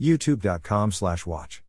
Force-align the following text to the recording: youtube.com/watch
youtube.com/watch 0.00 1.62